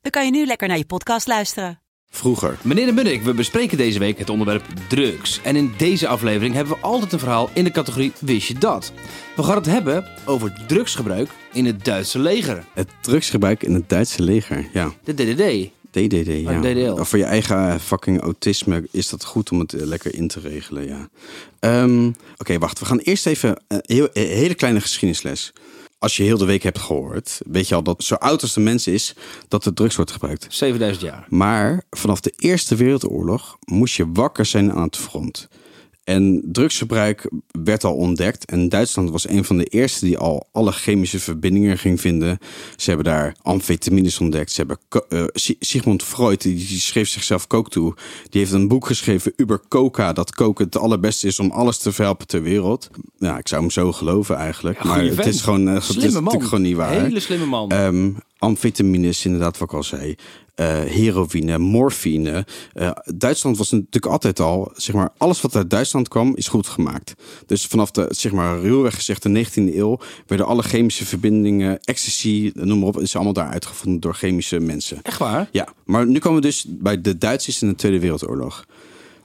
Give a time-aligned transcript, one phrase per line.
[0.00, 1.80] dan kan je nu lekker naar je podcast luisteren.
[2.12, 2.58] Vroeger.
[2.62, 5.40] Meneer de Munnik, we bespreken deze week het onderwerp drugs.
[5.42, 8.92] En in deze aflevering hebben we altijd een verhaal in de categorie Wist je dat?
[9.36, 12.64] We gaan het hebben over drugsgebruik in het Duitse leger.
[12.74, 14.68] Het drugsgebruik in het Duitse leger.
[14.72, 14.92] Ja.
[15.04, 15.70] De DDD.
[15.90, 16.50] DDD, ja.
[16.50, 17.02] Oh, DDL.
[17.02, 20.40] Voor je eigen eh, fucking autisme is dat goed om het eh, lekker in te
[20.40, 21.08] regelen, ja.
[21.58, 22.78] Ehm, Oké, wacht.
[22.78, 25.52] We gaan eerst even een heel, een hele kleine geschiedenisles.
[26.00, 28.60] Als je heel de week hebt gehoord, weet je al dat zo oud als de
[28.60, 29.14] mens is,
[29.48, 30.46] dat er drugs wordt gebruikt.
[30.48, 31.26] 7000 jaar.
[31.28, 35.48] Maar vanaf de Eerste Wereldoorlog moest je wakker zijn aan het front.
[36.10, 37.30] En drugsgebruik
[37.62, 38.44] werd al ontdekt.
[38.44, 42.38] En Duitsland was een van de eerste die al alle chemische verbindingen ging vinden.
[42.76, 44.52] Ze hebben daar amfetamines ontdekt.
[44.52, 47.94] Ze hebben eh, Si- Sigmund Freud, die, schreef zichzelf kook toe.
[48.28, 50.12] Die heeft een boek geschreven over coca.
[50.12, 52.90] Dat koken het allerbeste is om alles te verhelpen ter wereld.
[53.18, 54.82] Ja, ik zou hem zo geloven eigenlijk.
[54.82, 57.00] Ja, maar het is gewoon, eh, het is natuurlijk gewoon niet waar.
[57.00, 57.70] Hele slimme man.
[57.70, 60.14] Ehm amfetamines, inderdaad, wat ik al zei.
[60.60, 62.46] Eh, heroïne, morfine.
[62.72, 66.66] Eh, Duitsland was natuurlijk altijd al, zeg maar, alles wat uit Duitsland kwam, is goed
[66.66, 67.14] gemaakt.
[67.46, 72.50] Dus vanaf de, zeg maar, ruwweg gezegd, de 19e eeuw werden alle chemische verbindingen, ecstasy,
[72.54, 74.98] noem maar op, is allemaal daar uitgevonden door chemische mensen.
[75.02, 75.48] Echt waar?
[75.52, 78.64] Ja, maar nu komen we dus bij de Duitsers in de Tweede Wereldoorlog.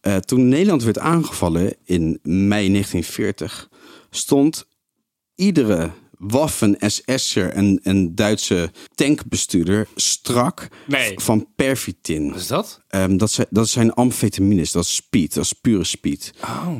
[0.00, 3.68] Eh, toen Nederland werd aangevallen in mei 1940,
[4.10, 4.66] stond
[5.34, 8.70] iedere Waffen-SS'er en, en Duitse
[9.04, 11.12] tankbestuurder strak Nee.
[11.16, 12.30] van pervitin.
[12.30, 12.80] Wat is dat?
[12.88, 16.32] Ehm, dat, zijn, dat zijn amfetamines, dat is speed, dat is pure speed.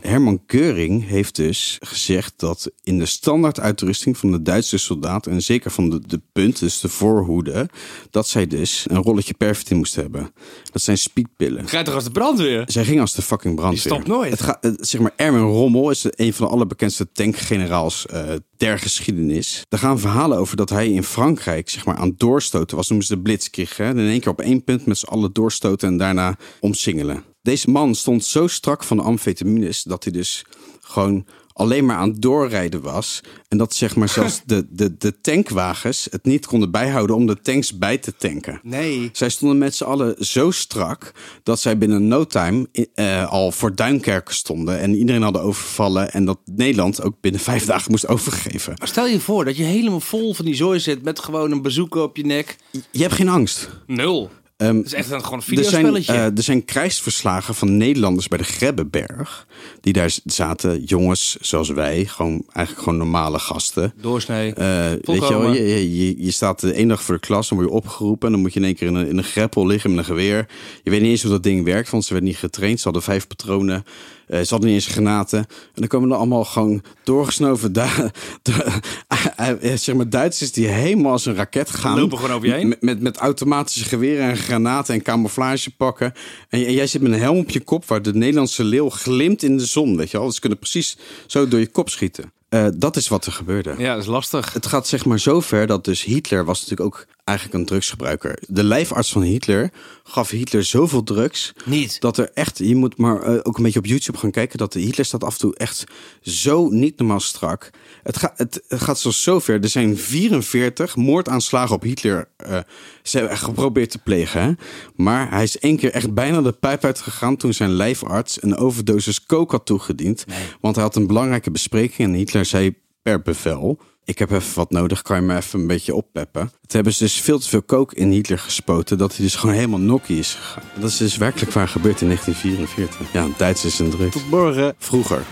[0.00, 5.70] Herman Keuring heeft dus gezegd dat in de standaarduitrusting van de Duitse soldaat, en zeker
[5.70, 7.68] van de, de punt, dus de voorhoede,
[8.10, 10.32] dat zij dus een rolletje pervitin moesten hebben.
[10.72, 11.68] Dat zijn speedpillen.
[11.68, 12.64] Ga je toch als de brandweer?
[12.66, 13.82] Zij ging als de fucking brandweer.
[13.82, 14.30] Die stopt nooit.
[14.30, 19.62] Het gaat, zeg maar, Erwin Rommel is een van de allerbekendste tankgeneraals eh der geschiedenis.
[19.68, 22.88] Er gaan verhalen over dat hij in Frankrijk zeg maar, aan doorstoten was.
[22.88, 23.76] Noemen ze de blitzkrieg.
[23.76, 23.88] Hè?
[23.88, 27.24] In één keer op één punt met z'n allen doorstoten en daarna omsingelen.
[27.42, 30.44] Deze man stond zo strak van de amfetamines dat hij dus
[30.80, 33.20] gewoon alleen maar aan het doorrijden was.
[33.48, 37.40] En dat zeg maar zelfs de, de, de tankwagens het niet konden bijhouden om de
[37.40, 38.60] tanks bij te tanken.
[38.62, 39.10] Nee.
[39.12, 41.12] Zij stonden met z'n allen zo strak
[41.42, 46.24] dat zij binnen no time eh, al voor Duinkerken stonden en iedereen hadden overvallen en
[46.24, 48.74] dat Nederland ook binnen vijf dagen moest overgeven.
[48.78, 51.62] Maar stel je voor dat je helemaal vol van die zooi zit met gewoon een
[51.62, 52.56] bezoeker op je nek.
[52.90, 53.68] Je hebt geen angst.
[53.86, 54.30] Nul.
[54.56, 56.12] Ehm, Het is echt een, gewoon een er zijn, videospelletje.
[56.12, 59.46] eh, er zijn krijgsverslagen van Nederlanders bij de Grebbeberg.
[59.80, 63.92] Die daar zaten, jongens zoals wij, gewoon, eigenlijk gewoon normale gasten.
[64.00, 64.52] Doorsnee.
[64.54, 67.70] Eh, weet je, wel, je, je, staat de ene dag voor de klas, dan word
[67.70, 68.26] je opgeroepen.
[68.26, 70.04] En dan moet je in één keer in een, in een greppel liggen met een
[70.04, 70.46] geweer.
[70.82, 72.78] Je weet niet eens hoe dat ding werkt, want ze werden niet getraind.
[72.78, 73.84] Ze hadden vijf patronen.
[74.26, 75.38] Eh, ze hadden niet eens granaten.
[75.38, 78.10] En dan komen er allemaal gewoon doorgesnoven da-
[79.74, 81.98] zeg maar Duitsers die helemaal als een raket gaan.
[81.98, 82.68] Lopen gewoon over je heen.
[82.68, 86.12] Met, met, met automatische geweren en granaten en camouflage pakken.
[86.48, 89.56] En, jij zit met een helm op je kop waar de Nederlandse leeuw glimt in
[89.56, 89.96] de zon.
[89.96, 90.26] Weet je wel?
[90.26, 90.96] Dus kunnen precies
[91.26, 92.32] zo door je kop schieten.
[92.48, 93.74] Eh, dat is wat er gebeurde.
[93.78, 94.52] Ja, dat is lastig.
[94.52, 98.38] Het gaat zeg maar zo ver dat dus Hitler was natuurlijk ook eigenlijk een drugsgebruiker.
[98.48, 99.70] De lijfarts van Hitler
[100.02, 101.52] gaf Hitler zoveel drugs.
[101.64, 102.00] Niet.
[102.00, 104.58] Dat er echt, je moet maar eh, ook een beetje op YouTube gaan kijken.
[104.58, 105.84] Dat de Hitler staat af en toe echt
[106.20, 107.70] zo niet normaal strak.
[108.02, 109.62] Het, gaat het, het gaat zelfs zo ver.
[109.62, 112.58] Er zijn 44 moordaanslagen op Hitler eh,
[113.02, 114.42] ze hebben geprobeerd te plegen.
[114.42, 114.52] Hè?
[114.96, 119.26] Maar hij is één keer echt bijna de pijp uitgegaan toen zijn lijfarts een overdosis
[119.26, 120.24] coke had toegediend.
[120.60, 123.78] Want hij had een belangrijke bespreking en Hitler zei per bevel.
[124.04, 126.50] Ik heb even wat nodig, kan je me even een beetje oppeppen?
[126.62, 129.54] Het hebben ze dus veel te veel coke in Hitler gespoten, dat hij dus gewoon
[129.54, 130.62] helemaal nokkie is gegaan.
[130.80, 133.12] Dat is dus werkelijk waar gebeurd in 1944.
[133.12, 134.14] Ja, Duits is een druk.
[134.30, 134.74] Morgen.
[134.78, 135.22] Vroeger.